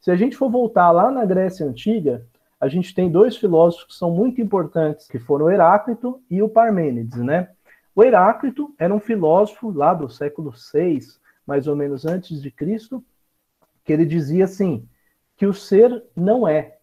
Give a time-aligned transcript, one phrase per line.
[0.00, 2.24] Se a gente for voltar lá na Grécia Antiga,
[2.60, 7.18] a gente tem dois filósofos que são muito importantes, que foram Heráclito e o Parmênides,
[7.18, 7.50] né?
[7.94, 11.00] O Heráclito era um filósofo lá do século VI,
[11.46, 13.02] mais ou menos antes de Cristo,
[13.84, 14.86] que ele dizia assim,
[15.36, 16.76] que o ser não é.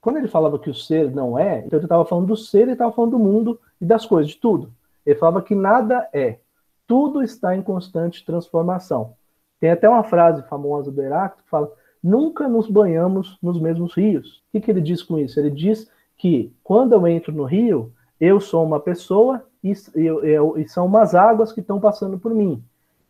[0.00, 2.72] Quando ele falava que o ser não é, então ele estava falando do ser e
[2.72, 4.72] estava falando do mundo e das coisas, de tudo.
[5.04, 6.38] Ele falava que nada é.
[6.86, 9.14] Tudo está em constante transformação.
[9.60, 11.72] Tem até uma frase famosa do Heráclito que fala:
[12.02, 14.38] nunca nos banhamos nos mesmos rios.
[14.38, 15.38] O que, que ele diz com isso?
[15.38, 20.58] Ele diz que quando eu entro no rio, eu sou uma pessoa e, eu, eu,
[20.58, 22.62] e são umas águas que estão passando por mim.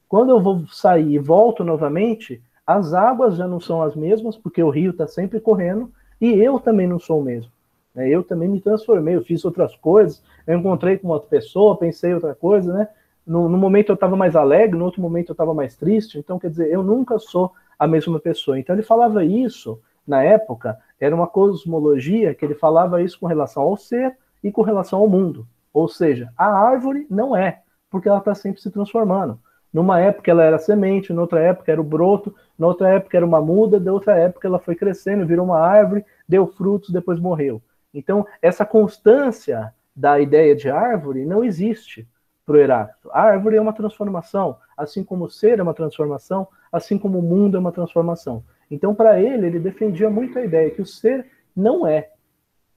[0.08, 4.62] Quando eu vou sair e volto novamente, as águas já não são as mesmas, porque
[4.62, 7.50] o rio está sempre correndo, e eu também não sou o mesmo.
[7.94, 8.08] Né?
[8.08, 12.34] Eu também me transformei, eu fiz outras coisas, eu encontrei com outra pessoa, pensei outra
[12.34, 12.88] coisa, né?
[13.26, 16.38] No, no momento eu estava mais alegre, no outro momento eu estava mais triste, então
[16.38, 18.56] quer dizer, eu nunca sou a mesma pessoa.
[18.60, 23.64] Então ele falava isso na época, era uma cosmologia que ele falava isso com relação
[23.64, 25.48] ao ser e com relação ao mundo.
[25.74, 29.36] Ou seja, a árvore não é, porque ela está sempre se transformando.
[29.72, 33.80] Numa época ela era semente, noutra época era o broto, noutra época era uma muda,
[33.80, 37.60] de outra época ela foi crescendo, virou uma árvore, deu frutos, depois morreu.
[37.92, 42.06] Então, essa constância da ideia de árvore não existe
[42.44, 43.10] para o Heráclito.
[43.12, 47.22] A árvore é uma transformação, assim como o ser é uma transformação, assim como o
[47.22, 48.42] mundo é uma transformação.
[48.70, 52.10] Então, para ele, ele defendia muito a ideia que o ser não é.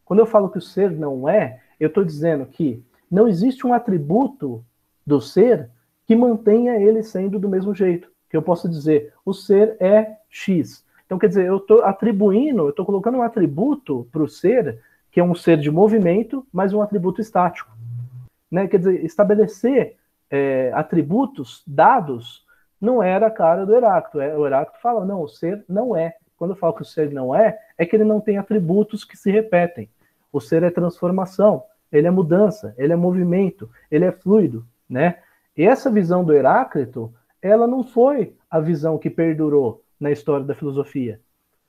[0.04, 3.74] Quando eu falo que o ser não é, eu estou dizendo que não existe um
[3.74, 4.64] atributo
[5.06, 5.70] do ser
[6.06, 8.10] que mantenha ele sendo do mesmo jeito.
[8.30, 10.84] Que eu posso dizer, o ser é X.
[11.06, 15.20] Então, quer dizer, eu estou atribuindo, eu estou colocando um atributo para o ser, que
[15.20, 17.75] é um ser de movimento, mas um atributo estático.
[18.56, 18.70] Né?
[18.70, 19.98] Quer dizer, estabelecer
[20.32, 22.46] é, atributos dados
[22.80, 24.22] não era a cara do Heráclito.
[24.22, 26.16] É, o Heráclito fala, não, o ser não é.
[26.38, 29.18] Quando eu falo que o ser não é, é que ele não tem atributos que
[29.18, 29.90] se repetem.
[30.32, 35.18] O ser é transformação, ele é mudança, ele é movimento, ele é fluido, né?
[35.58, 40.56] E essa visão do Heráclito, ela não foi a visão que perdurou na história da
[40.56, 41.20] filosofia.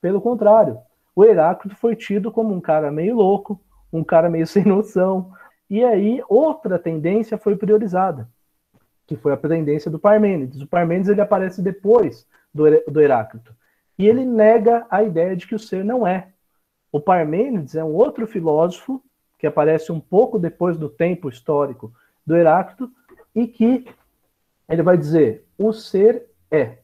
[0.00, 0.78] Pelo contrário,
[1.16, 3.60] o Heráclito foi tido como um cara meio louco,
[3.92, 5.32] um cara meio sem noção.
[5.68, 8.28] E aí outra tendência foi priorizada,
[9.06, 10.60] que foi a tendência do Parmênides.
[10.60, 13.54] O Parmênides ele aparece depois do, do Heráclito.
[13.98, 16.28] E ele nega a ideia de que o ser não é.
[16.92, 19.02] O Parmênides é um outro filósofo
[19.38, 21.92] que aparece um pouco depois do tempo histórico
[22.26, 22.90] do Heráclito,
[23.34, 23.86] e que
[24.68, 26.78] ele vai dizer: o ser é.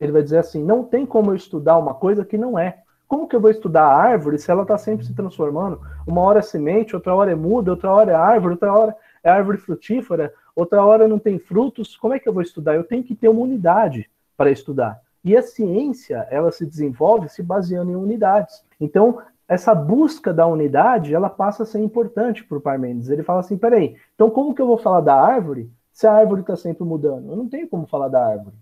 [0.00, 2.83] Ele vai dizer assim: não tem como eu estudar uma coisa que não é.
[3.06, 5.80] Como que eu vou estudar a árvore se ela está sempre se transformando?
[6.06, 9.30] Uma hora é semente, outra hora é muda, outra hora é árvore, outra hora é
[9.30, 11.96] árvore frutífera, outra hora não tem frutos.
[11.96, 12.74] Como é que eu vou estudar?
[12.74, 15.00] Eu tenho que ter uma unidade para estudar.
[15.24, 18.62] E a ciência, ela se desenvolve se baseando em unidades.
[18.78, 23.08] Então, essa busca da unidade, ela passa a ser importante para o Parmênides.
[23.08, 26.40] Ele fala assim, peraí, então como que eu vou falar da árvore se a árvore
[26.40, 27.30] está sempre mudando?
[27.30, 28.56] Eu não tenho como falar da árvore.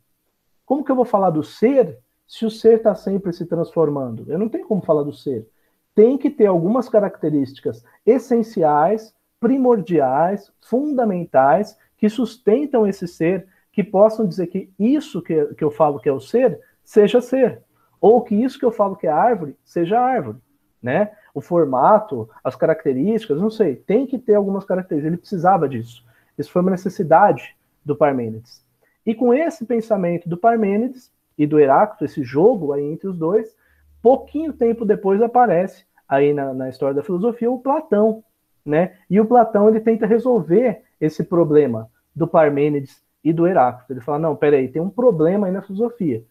[0.67, 1.99] Como que eu vou falar do ser
[2.33, 4.25] se o ser está sempre se transformando?
[4.27, 5.47] Eu não tenho como falar do ser.
[5.95, 14.47] Tem que ter algumas características essenciais, primordiais, fundamentais, que sustentam esse ser, que possam dizer
[14.47, 17.61] que isso que, que eu falo que é o ser, seja ser.
[18.01, 20.39] Ou que isso que eu falo que é árvore, seja árvore
[20.83, 21.13] né?
[21.35, 25.13] O formato, as características, não sei, tem que ter algumas características.
[25.13, 26.03] Ele precisava disso.
[26.39, 27.55] Isso foi uma necessidade
[27.85, 28.65] do Parmênides.
[29.05, 33.55] E com esse pensamento do Parmênides e do Heráclito, esse jogo aí entre os dois,
[34.03, 38.23] pouquinho tempo depois aparece aí na, na história da filosofia o Platão,
[38.65, 38.95] né?
[39.09, 43.93] E o Platão ele tenta resolver esse problema do Parmênides e do Heráclito.
[43.93, 46.25] Ele fala: não, peraí, tem um problema aí na filosofia,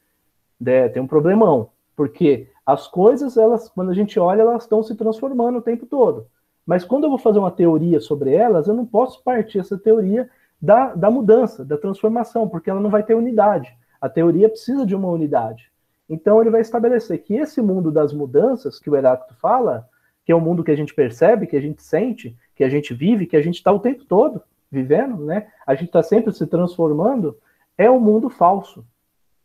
[0.59, 0.87] né?
[0.89, 5.57] tem um problemão, porque as coisas, elas, quando a gente olha, elas estão se transformando
[5.57, 6.27] o tempo todo.
[6.65, 10.29] Mas quando eu vou fazer uma teoria sobre elas, eu não posso partir essa teoria
[10.61, 13.75] da, da mudança, da transformação, porque ela não vai ter unidade.
[14.01, 15.71] A teoria precisa de uma unidade.
[16.09, 19.87] Então ele vai estabelecer que esse mundo das mudanças que o Heráclito fala,
[20.25, 22.93] que é o mundo que a gente percebe, que a gente sente, que a gente
[22.93, 25.47] vive, que a gente está o tempo todo vivendo, né?
[25.65, 27.37] A gente está sempre se transformando,
[27.77, 28.85] é um mundo falso.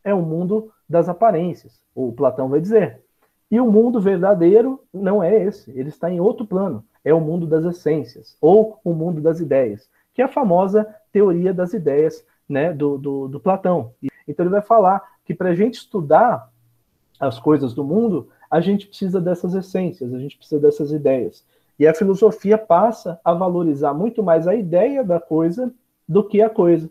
[0.03, 1.81] É o um mundo das aparências.
[1.95, 3.03] O Platão vai dizer.
[3.51, 6.85] E o mundo verdadeiro não é esse, ele está em outro plano.
[7.05, 11.55] É o mundo das essências, ou o mundo das ideias, que é a famosa teoria
[11.55, 13.93] das ideias né, do, do, do Platão.
[14.27, 16.51] Então ele vai falar que para a gente estudar
[17.19, 21.45] as coisas do mundo, a gente precisa dessas essências, a gente precisa dessas ideias.
[21.79, 25.73] E a filosofia passa a valorizar muito mais a ideia da coisa
[26.09, 26.91] do que a coisa.